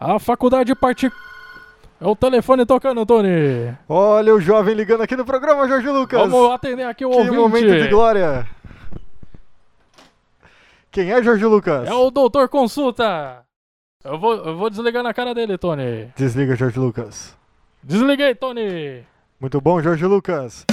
[0.00, 1.28] A faculdade particular.
[2.00, 3.76] É o telefone tocando, Tony.
[3.86, 6.18] Olha o jovem ligando aqui no programa, Jorge Lucas.
[6.18, 7.36] Vamos atender aqui o que ouvinte.
[7.36, 8.48] momento de glória.
[10.90, 11.86] Quem é Jorge Lucas?
[11.86, 13.44] É o doutor Consulta.
[14.02, 16.10] Eu vou, eu vou desligar na cara dele, Tony.
[16.16, 17.36] Desliga, Jorge Lucas.
[17.82, 19.04] Desliguei, Tony.
[19.38, 20.64] Muito bom, Jorge Lucas.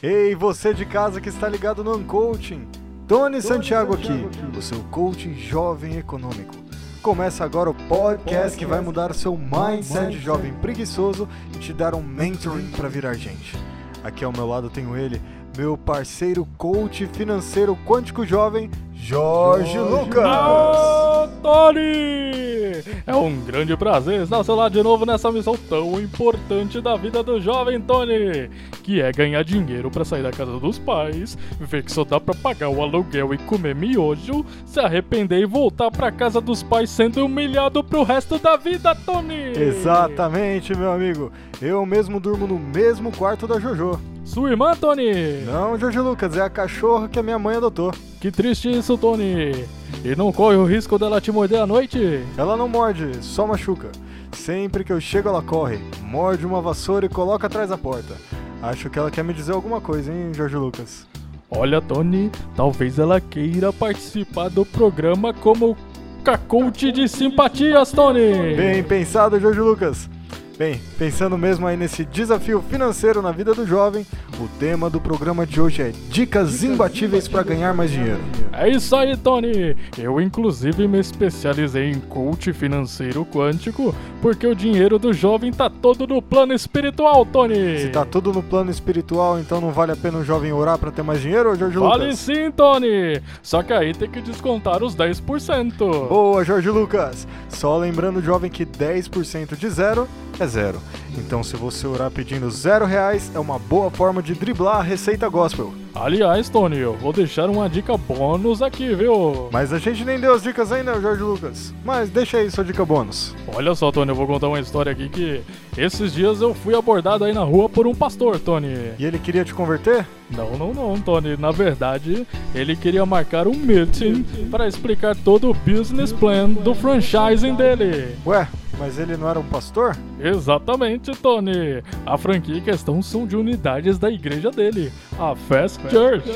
[0.00, 2.68] Ei, você de casa que está ligado no Uncoaching.
[3.08, 6.54] Tony Santiago aqui, o seu coaching jovem econômico.
[7.02, 11.96] Começa agora o podcast que vai mudar o seu mindset jovem preguiçoso e te dar
[11.96, 13.56] um mentoring para virar gente.
[14.04, 15.20] Aqui ao meu lado tenho ele,
[15.56, 20.24] meu parceiro coach financeiro quântico jovem, Jorge Lucas.
[20.24, 22.57] Ô, Tony!
[23.06, 26.96] É um grande prazer estar ao seu lado de novo nessa missão tão importante da
[26.96, 28.50] vida do jovem Tony,
[28.82, 32.34] que é ganhar dinheiro pra sair da casa dos pais, ver que só dá pra
[32.34, 37.24] pagar o aluguel e comer miojo, se arrepender e voltar pra casa dos pais sendo
[37.24, 39.52] humilhado pro resto da vida, Tony!
[39.56, 41.32] Exatamente, meu amigo.
[41.60, 44.00] Eu mesmo durmo no mesmo quarto da Jojo.
[44.24, 45.42] Sua irmã, Tony?
[45.46, 47.92] Não, Jorge Lucas, é a cachorra que a minha mãe adotou.
[48.20, 49.64] Que triste isso, Tony.
[50.04, 52.24] E não corre o risco dela te morder à noite?
[52.36, 53.90] Ela não morde, só machuca.
[54.32, 58.14] Sempre que eu chego, ela corre, morde uma vassoura e coloca atrás da porta.
[58.60, 61.06] Acho que ela quer me dizer alguma coisa, hein, Jorge Lucas?
[61.48, 65.76] Olha, Tony, talvez ela queira participar do programa como
[66.24, 68.54] cacoute de simpatias, Tony.
[68.56, 70.10] Bem pensado, Jorge Lucas.
[70.58, 74.04] Bem, pensando mesmo aí nesse desafio financeiro na vida do jovem,
[74.40, 78.20] o tema do programa de hoje é Dicas imbatíveis para ganhar mais dinheiro.
[78.52, 79.76] É isso aí, Tony.
[79.96, 86.06] Eu inclusive me especializei em coach financeiro quântico, porque o dinheiro do jovem tá todo
[86.06, 87.78] no plano espiritual, Tony.
[87.78, 90.90] Se tá tudo no plano espiritual, então não vale a pena o jovem orar para
[90.90, 92.18] ter mais dinheiro, Jorge Vale Lucas?
[92.18, 93.20] sim, Tony.
[93.42, 96.08] Só que aí tem que descontar os 10%.
[96.08, 97.26] Boa, Jorge Lucas!
[97.48, 100.80] Só lembrando, jovem, que 10% de zero é zero.
[101.16, 105.28] Então, se você orar pedindo zero reais, é uma boa forma de driblar a receita
[105.28, 105.87] gospel.
[105.94, 109.48] Aliás, Tony, eu vou deixar uma dica bônus aqui, viu?
[109.50, 111.74] Mas a gente nem deu as dicas ainda, Jorge Lucas.
[111.84, 113.34] Mas deixa aí sua dica bônus.
[113.54, 115.42] Olha só, Tony, eu vou contar uma história aqui que
[115.76, 118.92] esses dias eu fui abordado aí na rua por um pastor, Tony.
[118.98, 120.06] E ele queria te converter?
[120.30, 121.36] Não, não, não, Tony.
[121.36, 127.54] Na verdade, ele queria marcar um meeting para explicar todo o business plan do franchising
[127.54, 128.14] dele.
[128.26, 128.46] Ué,
[128.78, 129.96] mas ele não era um pastor?
[130.20, 131.82] Exatamente, Tony.
[132.06, 136.28] A franquia em questão são de unidades da igreja dele, a Fast Church.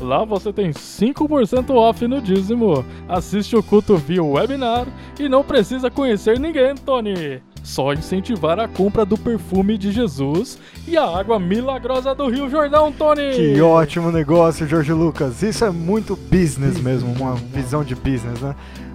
[0.00, 4.86] Lá você tem 5% off no dízimo, assiste o culto via webinar
[5.18, 7.42] e não precisa conhecer ninguém, Tony.
[7.62, 10.58] Só incentivar a compra do perfume de Jesus
[10.88, 13.32] e a água milagrosa do Rio Jordão, Tony.
[13.34, 15.42] Que ótimo negócio, Jorge Lucas.
[15.42, 18.54] Isso é muito business mesmo, uma visão de business, né?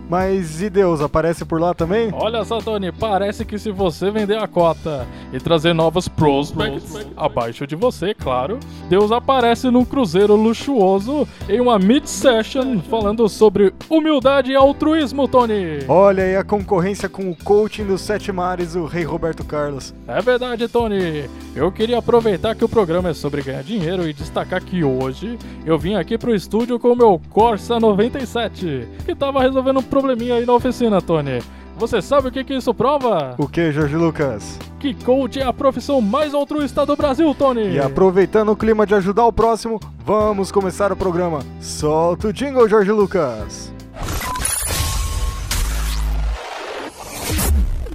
[0.10, 2.10] Mas e Deus, aparece por lá também?
[2.14, 7.66] Olha só, Tony, parece que se você vender a cota e trazer novos prospects abaixo
[7.66, 14.56] de você, claro, Deus aparece num cruzeiro luxuoso em uma mid-session falando sobre humildade e
[14.56, 15.80] altruísmo, Tony.
[15.88, 19.94] Olha aí a concorrência com o coaching dos sete mares, o rei Roberto Carlos.
[20.08, 21.30] É verdade, Tony.
[21.56, 25.78] Eu queria aproveitar que o programa é sobre ganhar dinheiro e destacar que hoje eu
[25.78, 30.46] vim aqui pro estúdio com o meu Corsa 97, que tava resolvendo um probleminha aí
[30.46, 31.42] na oficina, Tony.
[31.78, 33.34] Você sabe o que, que isso prova?
[33.38, 34.60] O que, Jorge Lucas?
[34.78, 37.72] Que coach é a profissão mais altruísta do Brasil, Tony!
[37.72, 41.40] E aproveitando o clima de ajudar o próximo, vamos começar o programa.
[41.62, 43.74] Solta o jingle, Jorge Lucas.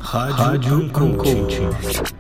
[0.01, 2.20] Rádio Coaching.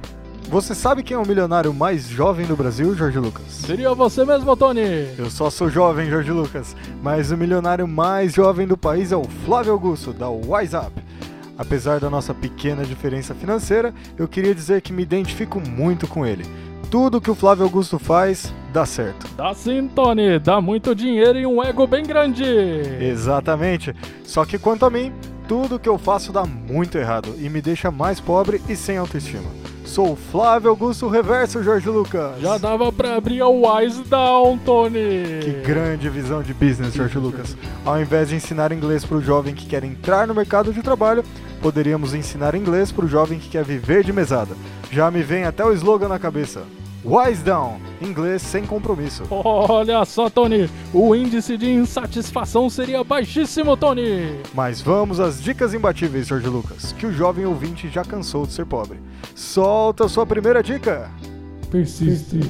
[0.51, 3.45] Você sabe quem é o milionário mais jovem do Brasil, Jorge Lucas?
[3.47, 5.07] Seria você mesmo, Tony!
[5.17, 9.23] Eu só sou jovem, Jorge Lucas, mas o milionário mais jovem do país é o
[9.47, 10.91] Flávio Augusto, da WhatsApp.
[11.57, 16.45] Apesar da nossa pequena diferença financeira, eu queria dizer que me identifico muito com ele.
[16.91, 19.29] Tudo que o Flávio Augusto faz, dá certo.
[19.37, 20.41] Dá sim, Tony!
[20.41, 22.43] Dá muito dinheiro e um ego bem grande!
[23.01, 23.95] Exatamente.
[24.25, 25.13] Só que quanto a mim,
[25.47, 29.60] tudo que eu faço dá muito errado e me deixa mais pobre e sem autoestima.
[29.91, 32.41] Sou Flávio Augusto Reverso, Jorge Lucas.
[32.41, 35.41] Já dava pra abrir a Wise Down, Tony!
[35.43, 37.57] Que grande visão de business, Jorge Lucas.
[37.85, 41.25] Ao invés de ensinar inglês para o jovem que quer entrar no mercado de trabalho,
[41.61, 44.55] poderíamos ensinar inglês para o jovem que quer viver de mesada.
[44.93, 46.63] Já me vem até o slogan na cabeça.
[47.03, 49.23] Wise Down, inglês sem compromisso.
[49.31, 54.39] Olha só, Tony, o índice de insatisfação seria baixíssimo, Tony.
[54.53, 58.67] Mas vamos às dicas imbatíveis, Jorge Lucas, que o jovem ouvinte já cansou de ser
[58.67, 58.99] pobre.
[59.35, 61.11] Solta a sua primeira dica.
[61.71, 62.41] Persiste.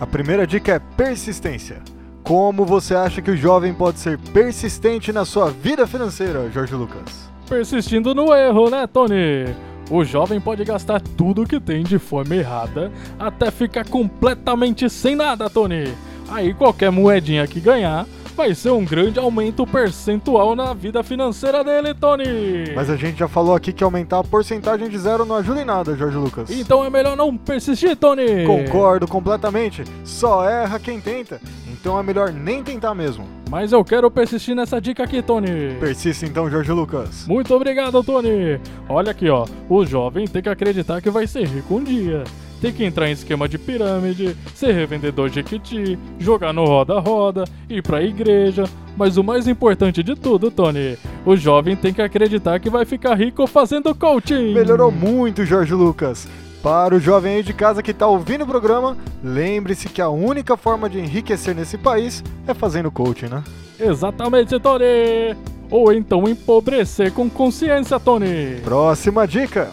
[0.00, 1.80] A primeira dica é persistência.
[2.24, 7.30] Como você acha que o jovem pode ser persistente na sua vida financeira, Jorge Lucas?
[7.48, 9.54] Persistindo no erro, né, Tony?
[9.92, 15.50] O jovem pode gastar tudo que tem de forma errada até ficar completamente sem nada,
[15.50, 15.92] Tony.
[16.30, 21.92] Aí qualquer moedinha que ganhar vai ser um grande aumento percentual na vida financeira dele,
[21.92, 22.72] Tony.
[22.74, 25.66] Mas a gente já falou aqui que aumentar a porcentagem de zero não ajuda em
[25.66, 26.50] nada, Jorge Lucas.
[26.50, 28.46] Então é melhor não persistir, Tony.
[28.46, 29.84] Concordo completamente.
[30.06, 31.38] Só erra quem tenta.
[31.70, 33.41] Então é melhor nem tentar mesmo.
[33.52, 35.76] Mas eu quero persistir nessa dica aqui, Tony.
[35.78, 37.26] Persista então, Jorge Lucas.
[37.26, 38.58] Muito obrigado, Tony.
[38.88, 39.44] Olha aqui, ó.
[39.68, 42.24] O jovem tem que acreditar que vai ser rico um dia.
[42.62, 47.82] Tem que entrar em esquema de pirâmide, ser revendedor de Equity, jogar no roda-roda, ir
[47.82, 48.64] pra igreja.
[48.96, 50.96] Mas o mais importante de tudo, Tony,
[51.26, 54.54] o jovem tem que acreditar que vai ficar rico fazendo coaching.
[54.54, 56.26] Melhorou muito, Jorge Lucas.
[56.62, 60.56] Para o jovem aí de casa que está ouvindo o programa, lembre-se que a única
[60.56, 63.42] forma de enriquecer nesse país é fazendo coaching, né?
[63.80, 65.36] Exatamente, Tony!
[65.68, 68.60] Ou então empobrecer com consciência, Tony!
[68.62, 69.70] Próxima dica!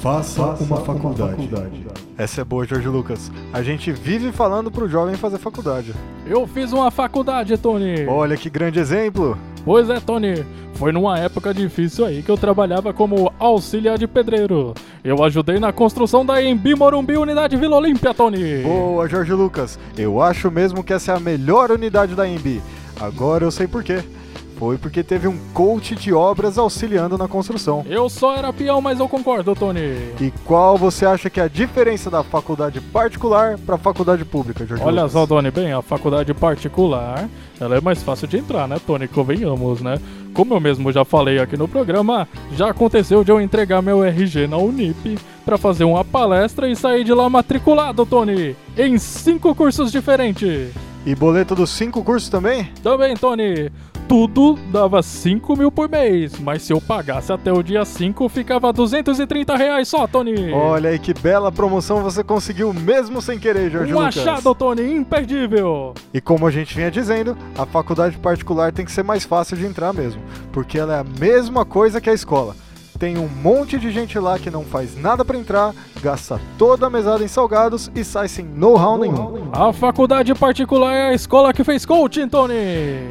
[0.00, 1.48] Faça, uma, faculdade.
[2.18, 3.30] Essa é boa, Jorge Lucas.
[3.52, 5.94] A gente vive falando pro jovem fazer faculdade.
[6.26, 8.06] Eu fiz uma faculdade, Tony!
[8.08, 9.38] Olha que grande exemplo!
[9.64, 10.44] Pois é, Tony.
[10.74, 14.74] Foi numa época difícil aí que eu trabalhava como auxiliar de pedreiro.
[15.04, 18.62] Eu ajudei na construção da Embi Morumbi Unidade Vila Olímpia, Tony.
[18.62, 19.78] Boa, Jorge Lucas.
[19.96, 22.60] Eu acho mesmo que essa é a melhor unidade da Embi.
[23.00, 24.02] Agora eu sei por quê.
[24.62, 27.84] Foi porque teve um coach de obras auxiliando na construção.
[27.90, 29.80] Eu só era peão, mas eu concordo, Tony.
[30.20, 34.64] E qual você acha que é a diferença da faculdade particular para a faculdade pública,
[34.64, 35.12] Jorge Olha Lucas?
[35.14, 37.28] só, Tony, bem, a faculdade particular,
[37.60, 39.08] ela é mais fácil de entrar, né, Tony?
[39.08, 39.98] Convenhamos, né?
[40.32, 44.46] Como eu mesmo já falei aqui no programa, já aconteceu de eu entregar meu RG
[44.46, 49.90] na Unip para fazer uma palestra e sair de lá matriculado, Tony, em cinco cursos
[49.90, 50.70] diferentes.
[51.04, 52.70] E boleto dos cinco cursos também?
[52.80, 53.72] Também, Tony,
[54.12, 58.70] tudo dava 5 mil por mês, mas se eu pagasse até o dia 5, ficava
[58.70, 60.52] 230 reais só, Tony.
[60.52, 64.18] Olha aí que bela promoção você conseguiu mesmo sem querer, Jorge um Lucas.
[64.18, 65.94] achado, Tony, imperdível.
[66.12, 69.64] E como a gente vinha dizendo, a faculdade particular tem que ser mais fácil de
[69.64, 70.20] entrar mesmo,
[70.52, 72.54] porque ela é a mesma coisa que a escola.
[72.98, 76.90] Tem um monte de gente lá que não faz nada pra entrar, gasta toda a
[76.90, 79.48] mesada em salgados e sai sem know-how nenhum.
[79.52, 82.54] A faculdade particular é a escola que fez coaching, Tony.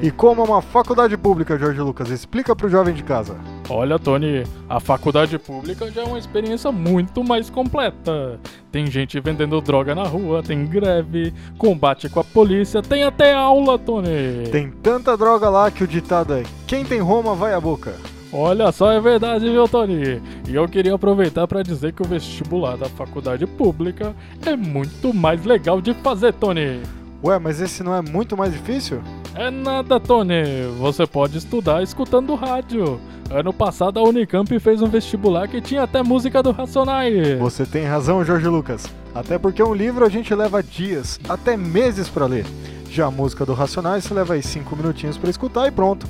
[0.01, 3.35] E como é uma faculdade pública, Jorge Lucas, explica pro jovem de casa.
[3.69, 8.39] Olha, Tony, a faculdade pública já é uma experiência muito mais completa.
[8.71, 13.77] Tem gente vendendo droga na rua, tem greve, combate com a polícia, tem até aula,
[13.77, 14.47] Tony.
[14.51, 17.93] Tem tanta droga lá que o ditado é: quem tem Roma vai à boca.
[18.33, 20.21] Olha só, é verdade, viu, Tony?
[20.47, 25.43] E eu queria aproveitar para dizer que o vestibular da faculdade pública é muito mais
[25.43, 26.81] legal de fazer, Tony.
[27.23, 29.01] Ué, mas esse não é muito mais difícil?
[29.35, 30.43] É nada, Tony.
[30.79, 32.99] Você pode estudar escutando rádio.
[33.29, 37.37] Ano passado a Unicamp fez um vestibular que tinha até música do Racionais.
[37.37, 38.85] Você tem razão, Jorge Lucas.
[39.13, 42.45] Até porque um livro a gente leva dias, até meses para ler.
[42.89, 46.07] Já a música do Racionais você leva aí 5 minutinhos para escutar e pronto.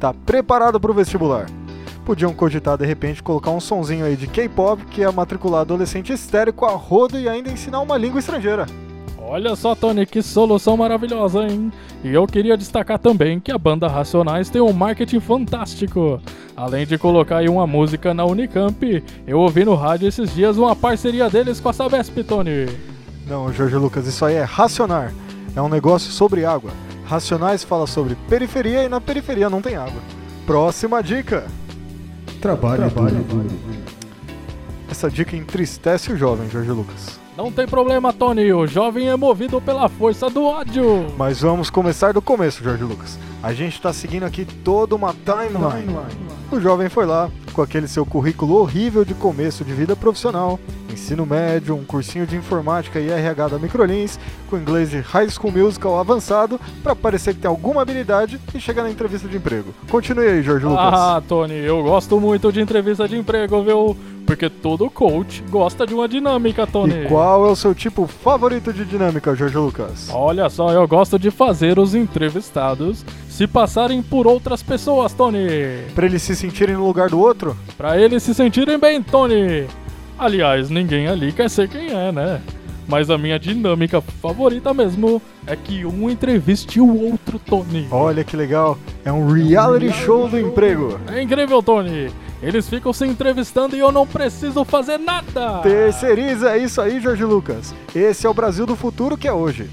[0.00, 1.46] Tá preparado para o vestibular.
[2.04, 6.66] Podiam cogitar de repente colocar um sonzinho aí de K-pop que é matricular adolescente histérico
[6.66, 8.66] a rodo e ainda ensinar uma língua estrangeira.
[9.26, 11.72] Olha só, Tony, que solução maravilhosa, hein?
[12.04, 16.20] E eu queria destacar também que a banda Racionais tem um marketing fantástico.
[16.54, 20.76] Além de colocar aí uma música na Unicamp, eu ouvi no rádio esses dias uma
[20.76, 22.68] parceria deles com a Sabesp, Tony.
[23.26, 25.10] Não, Jorge Lucas, isso aí é racionar.
[25.56, 26.70] É um negócio sobre água.
[27.06, 30.02] Racionais fala sobre periferia e na periferia não tem água.
[30.46, 31.44] Próxima dica.
[32.44, 33.46] Trabalhe, duro.
[34.90, 37.18] Essa dica entristece o jovem, Jorge Lucas.
[37.38, 41.06] Não tem problema, Tony, o jovem é movido pela força do ódio.
[41.16, 43.18] Mas vamos começar do começo, Jorge Lucas.
[43.42, 45.96] A gente está seguindo aqui toda uma timeline.
[46.52, 50.58] O jovem foi lá com aquele seu currículo horrível de começo de vida profissional,
[50.92, 54.18] ensino médio, um cursinho de informática e RH da Microlins,
[54.50, 58.82] com inglês de High School Musical avançado, para parecer que tem alguma habilidade e chegar
[58.82, 59.72] na entrevista de emprego.
[59.88, 60.84] Continue aí, Jorge Lucas.
[60.92, 63.96] Ah, Tony, eu gosto muito de entrevista de emprego, viu?
[64.26, 67.04] Porque todo coach gosta de uma dinâmica, Tony.
[67.04, 70.08] E qual é o seu tipo favorito de dinâmica, Jorge Lucas?
[70.10, 75.48] Olha só, eu gosto de fazer os entrevistados se passarem por outras pessoas, Tony.
[75.92, 77.43] Para eles se sentirem no lugar do outro?
[77.76, 79.66] Pra eles se sentirem bem, Tony.
[80.18, 82.40] Aliás, ninguém ali quer ser quem é, né?
[82.86, 87.88] Mas a minha dinâmica favorita mesmo é que um entreviste o outro, Tony.
[87.90, 91.00] Olha que legal, é um reality show do emprego.
[91.08, 92.10] É incrível, Tony.
[92.42, 95.60] Eles ficam se entrevistando e eu não preciso fazer nada.
[95.62, 97.74] Terceiriza, é isso aí, Jorge Lucas.
[97.94, 99.70] Esse é o Brasil do futuro que é hoje.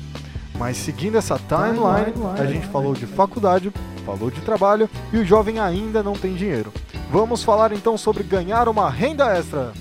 [0.62, 3.74] Mas seguindo essa timeline, a gente falou de faculdade,
[4.06, 6.72] falou de trabalho e o jovem ainda não tem dinheiro.
[7.10, 9.74] Vamos falar então sobre ganhar uma renda extra.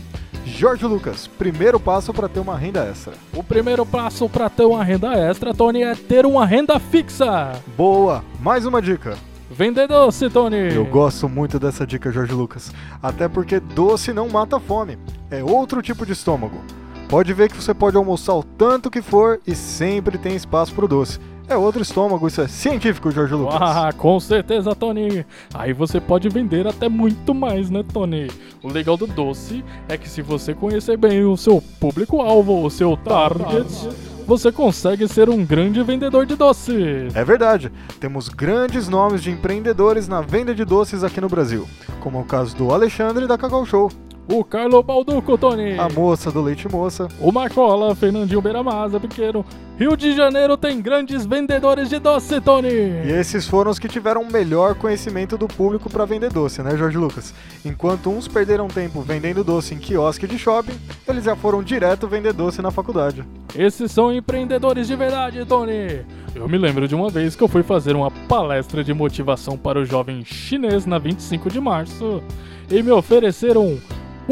[0.46, 3.12] Jorge Lucas, primeiro passo para ter uma renda extra.
[3.34, 7.60] O primeiro passo para ter uma renda extra, Tony, é ter uma renda fixa.
[7.76, 9.18] Boa, mais uma dica.
[9.50, 10.74] Vender doce, Tony.
[10.74, 12.72] Eu gosto muito dessa dica, Jorge Lucas.
[13.02, 14.96] Até porque doce não mata a fome.
[15.30, 16.62] É outro tipo de estômago.
[17.10, 20.84] Pode ver que você pode almoçar o tanto que for e sempre tem espaço para
[20.84, 21.18] o doce.
[21.48, 23.58] É outro estômago, isso é científico, Jorge Lucas.
[23.60, 25.26] Ah, com certeza, Tony.
[25.52, 28.28] Aí você pode vender até muito mais, né, Tony?
[28.62, 32.96] O legal do doce é que se você conhecer bem o seu público-alvo, o seu
[32.96, 33.88] target,
[34.24, 37.12] você consegue ser um grande vendedor de doces.
[37.16, 41.66] É verdade, temos grandes nomes de empreendedores na venda de doces aqui no Brasil,
[41.98, 43.90] como é o caso do Alexandre da Cacau Show.
[44.28, 45.76] O Carlo Balduco, Tony.
[45.78, 47.08] A moça do Leite Moça.
[47.20, 49.44] O Marcola, Fernandinho Beiramasa, Pequeno.
[49.76, 52.68] Rio de Janeiro tem grandes vendedores de doce, Tony.
[52.68, 56.98] E esses foram os que tiveram melhor conhecimento do público para vender doce, né, Jorge
[56.98, 57.34] Lucas?
[57.64, 62.32] Enquanto uns perderam tempo vendendo doce em quiosque de shopping, eles já foram direto vender
[62.32, 63.24] doce na faculdade.
[63.56, 66.04] Esses são empreendedores de verdade, Tony.
[66.34, 69.80] Eu me lembro de uma vez que eu fui fazer uma palestra de motivação para
[69.80, 72.22] o jovem chinês na 25 de março
[72.70, 73.78] e me ofereceram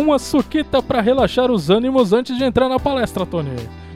[0.00, 3.50] uma suquita para relaxar os ânimos antes de entrar na palestra, Tony.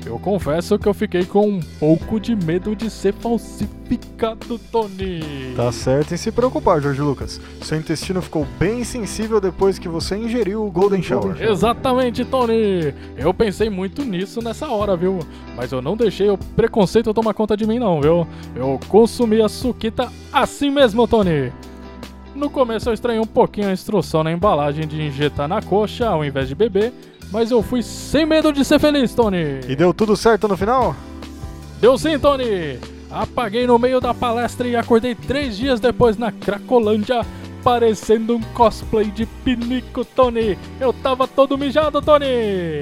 [0.04, 5.54] Eu confesso que eu fiquei com um pouco de medo de ser falsificado, Tony.
[5.54, 7.40] Tá certo em se preocupar, Jorge Lucas.
[7.60, 11.40] Seu intestino ficou bem sensível depois que você ingeriu o Golden Shower.
[11.40, 12.92] Exatamente, Tony.
[13.16, 15.20] Eu pensei muito nisso nessa hora, viu?
[15.56, 18.26] Mas eu não deixei o preconceito tomar conta de mim, não, viu?
[18.56, 21.52] Eu consumi a suquita assim mesmo, Tony.
[22.34, 26.24] No começo eu estranhei um pouquinho a instrução na embalagem de injetar na coxa ao
[26.24, 26.92] invés de beber,
[27.30, 29.60] mas eu fui sem medo de ser feliz, Tony.
[29.68, 30.96] E deu tudo certo no final?
[31.80, 32.78] Deu sim, Tony.
[33.10, 37.20] Apaguei no meio da palestra e acordei três dias depois na Cracolândia,
[37.62, 40.58] parecendo um cosplay de pinico, Tony.
[40.80, 42.24] Eu tava todo mijado, Tony.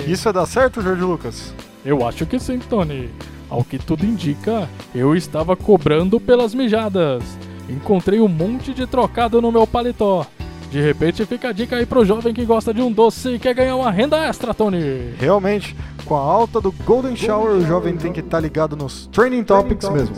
[0.06, 1.52] Isso é dar certo, Jorge Lucas?
[1.84, 3.10] Eu acho que sim, Tony.
[3.48, 7.24] Ao que tudo indica, eu estava cobrando pelas mijadas
[7.70, 10.26] encontrei um monte de trocado no meu paletó.
[10.70, 13.54] De repente fica a dica aí pro jovem que gosta de um doce e quer
[13.54, 15.14] ganhar uma renda extra, Tony.
[15.18, 19.08] Realmente, com a alta do Golden Shower, o jovem tem que estar tá ligado nos
[19.08, 20.14] Training Topics mesmo.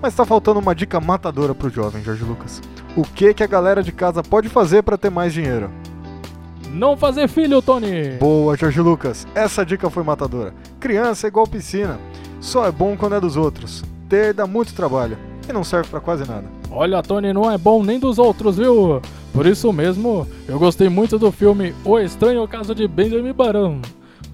[0.00, 2.62] Mas tá faltando uma dica matadora pro jovem, Jorge Lucas.
[2.96, 5.70] O que que a galera de casa pode fazer para ter mais dinheiro?
[6.70, 8.10] Não fazer filho, Tony.
[8.20, 9.26] Boa, Jorge Lucas.
[9.34, 10.54] Essa dica foi matadora.
[10.78, 11.98] Criança é igual piscina.
[12.40, 13.82] Só é bom quando é dos outros.
[14.08, 16.53] Ter dá muito trabalho e não serve para quase nada.
[16.76, 19.00] Olha, Tony não é bom nem dos outros, viu?
[19.32, 23.80] Por isso mesmo, eu gostei muito do filme O Estranho Caso de Benjamin Barão.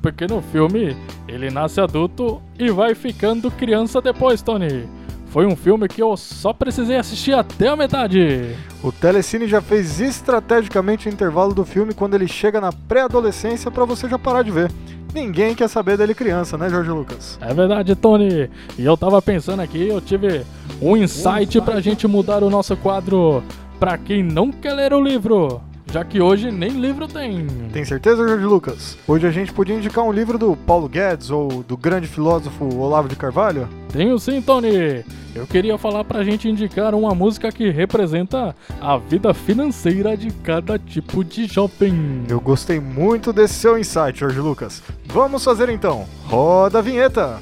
[0.00, 0.96] Porque no filme,
[1.28, 4.88] ele nasce adulto e vai ficando criança depois, Tony.
[5.26, 8.56] Foi um filme que eu só precisei assistir até a metade.
[8.82, 13.84] O Telecine já fez estrategicamente o intervalo do filme quando ele chega na pré-adolescência para
[13.84, 14.70] você já parar de ver
[15.14, 17.38] ninguém quer saber dele criança, né, Jorge Lucas?
[17.40, 18.50] É verdade, Tony.
[18.78, 20.44] E eu tava pensando aqui, eu tive
[20.80, 23.42] um insight pra gente mudar o nosso quadro
[23.78, 25.60] pra quem não quer ler o livro.
[25.92, 27.44] Já que hoje nem livro tem.
[27.72, 28.96] Tem certeza, Jorge Lucas?
[29.08, 33.08] Hoje a gente podia indicar um livro do Paulo Guedes ou do grande filósofo Olavo
[33.08, 33.68] de Carvalho?
[33.92, 35.04] Tenho sim, Tony.
[35.34, 40.78] Eu queria falar pra gente indicar uma música que representa a vida financeira de cada
[40.78, 42.24] tipo de jovem.
[42.28, 44.80] Eu gostei muito desse seu insight, Jorge Lucas.
[45.06, 46.06] Vamos fazer então.
[46.26, 47.40] Roda a vinheta.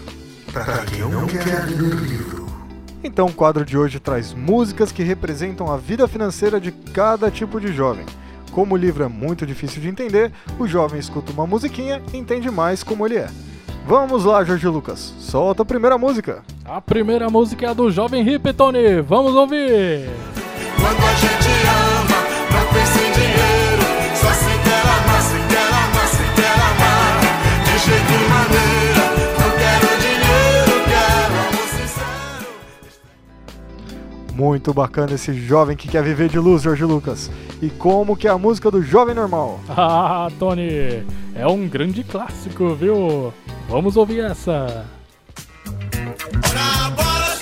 [0.50, 2.46] Pra quem não quer ler o livro.
[3.04, 7.60] Então o quadro de hoje traz músicas que representam a vida financeira de cada tipo
[7.60, 8.06] de jovem.
[8.52, 12.50] Como o livro é muito difícil de entender, o jovem escuta uma musiquinha e entende
[12.50, 13.28] mais como ele é.
[13.86, 16.42] Vamos lá, Jorge Lucas, solta a primeira música.
[16.64, 20.10] A primeira música é a do jovem Hip Tony, vamos ouvir!
[20.76, 21.87] Quando a gente ama,
[34.38, 37.28] Muito bacana esse jovem que quer viver de luz, Jorge Lucas.
[37.60, 39.58] E como que é a música do jovem normal?
[39.68, 41.02] Ah, Tony,
[41.34, 43.34] é um grande clássico, viu?
[43.68, 44.86] Vamos ouvir essa.
[46.96, 47.36] Bola,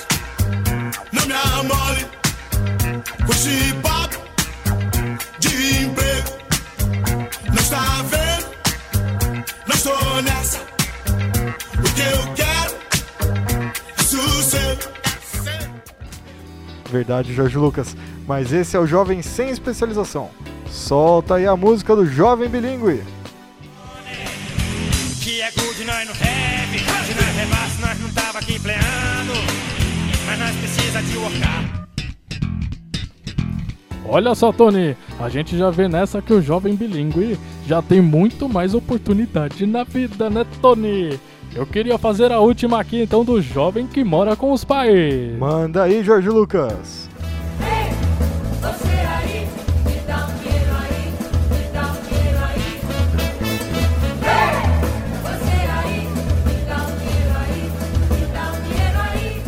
[1.12, 2.06] não me amole,
[16.96, 17.96] verdade, Jorge Lucas.
[18.26, 20.30] Mas esse é o jovem sem especialização.
[20.68, 23.02] Solta aí a música do jovem bilíngue.
[25.22, 29.32] Que é good nós não se nós rebasse nós não tava aqui pleando,
[30.26, 31.86] mas nós precisa de workar.
[34.08, 38.48] Olha só, Tony, a gente já vê nessa que o jovem bilíngue já tem muito
[38.48, 41.18] mais oportunidade na vida, né, Tony?
[41.56, 45.32] Eu queria fazer a última aqui então do jovem que mora com os pais.
[45.38, 47.08] Manda aí, Jorge Lucas.
[48.60, 49.48] Você aí,
[49.86, 51.14] me dá um dinheiro aí,
[51.50, 52.60] me dá um dinheiro aí.
[54.26, 54.52] Ei,
[55.22, 56.00] você aí,
[56.44, 57.62] me dá um dinheiro aí,
[58.10, 59.42] me dá um dinheiro aí.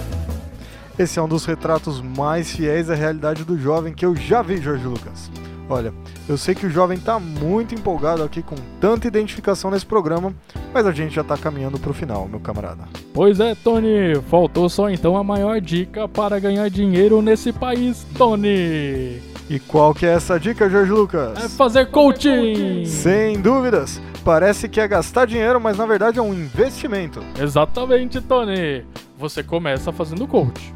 [0.98, 4.56] Esse é um dos retratos mais fiéis à realidade do jovem que eu já vi,
[4.56, 5.30] Jorge Lucas.
[5.68, 5.92] Olha,
[6.28, 10.34] eu sei que o jovem tá muito empolgado aqui com tanta identificação nesse programa,
[10.74, 12.84] mas a gente já tá caminhando pro final, meu camarada.
[13.14, 19.22] Pois é, Tony, faltou só então a maior dica para ganhar dinheiro nesse país, Tony.
[19.48, 21.42] E qual que é essa dica, Jorge Lucas?
[21.42, 22.84] É fazer coaching.
[22.84, 23.98] Sem dúvidas.
[24.22, 27.24] Parece que é gastar dinheiro, mas na verdade é um investimento.
[27.40, 28.84] Exatamente, Tony.
[29.18, 30.74] Você começa fazendo coach.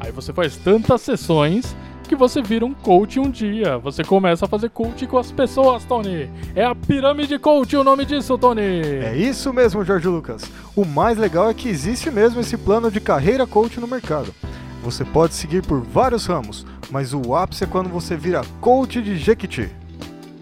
[0.00, 1.76] Aí você faz tantas sessões
[2.06, 3.78] que você vira um coach um dia.
[3.78, 6.30] Você começa a fazer coach com as pessoas, Tony.
[6.54, 8.60] É a pirâmide coach o nome disso, Tony.
[8.62, 10.42] É isso mesmo, Jorge Lucas.
[10.74, 14.34] O mais legal é que existe mesmo esse plano de carreira coach no mercado.
[14.82, 19.16] Você pode seguir por vários ramos, mas o ápice é quando você vira coach de
[19.16, 19.68] Jequiti.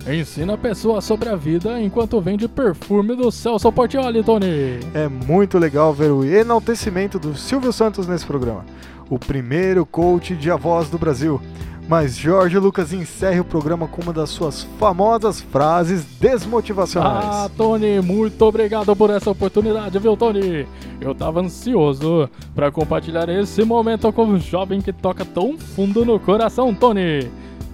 [0.06, 4.78] Ensina a pessoa sobre a vida enquanto vende perfume do Celso Portioli, Tony.
[4.92, 8.66] É muito legal ver o enaltecimento do Silvio Santos nesse programa.
[9.11, 11.40] O primeiro coach de avós do Brasil.
[11.87, 17.26] Mas Jorge Lucas encerra o programa com uma das suas famosas frases desmotivacionais.
[17.26, 20.66] Ah, Tony, muito obrigado por essa oportunidade, viu, Tony?
[20.99, 26.18] Eu tava ansioso pra compartilhar esse momento com o jovem que toca tão fundo no
[26.18, 27.30] coração, Tony.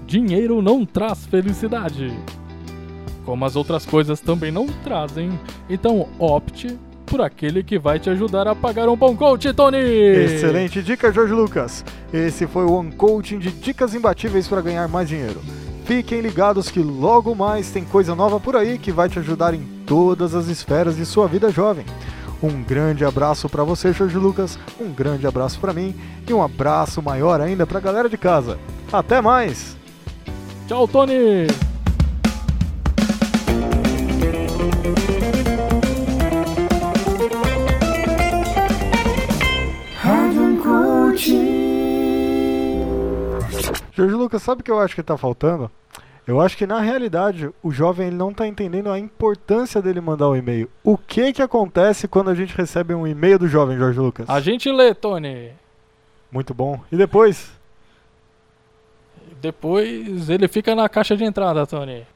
[0.08, 2.12] Dinheiro não traz felicidade.
[3.24, 5.30] Como as outras coisas também não trazem,
[5.68, 6.76] então opte
[7.10, 9.78] por aquele que vai te ajudar a pagar um bom coach, Tony!
[9.78, 11.84] Excelente dica, Jorge Lucas.
[12.12, 15.42] Esse foi o One Coaching de dicas imbatíveis para ganhar mais dinheiro.
[15.84, 19.66] Fiquem ligados que logo mais tem coisa nova por aí que vai te ajudar em
[19.84, 21.84] todas as esferas de sua vida jovem.
[22.40, 25.94] Um grande abraço para você, Jorge Lucas, um grande abraço para mim
[26.28, 28.56] e um abraço maior ainda para a galera de casa.
[28.92, 29.76] Até mais!
[30.68, 31.69] Tchau, Tony!
[44.00, 45.70] Jorge Lucas, sabe o que eu acho que tá faltando?
[46.26, 50.26] Eu acho que na realidade o jovem ele não tá entendendo a importância dele mandar
[50.26, 50.70] o e-mail.
[50.82, 54.30] O que que acontece quando a gente recebe um e-mail do jovem, Jorge Lucas?
[54.30, 55.52] A gente lê, Tony.
[56.32, 56.80] Muito bom.
[56.90, 57.50] E depois?
[59.38, 62.06] Depois ele fica na caixa de entrada, Tony.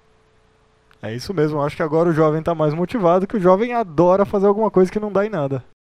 [1.03, 4.25] É isso mesmo, acho que agora o jovem tá mais motivado, que o jovem adora
[4.25, 5.63] fazer alguma coisa que não dá em nada.